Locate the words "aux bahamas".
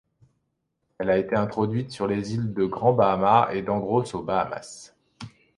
4.15-4.95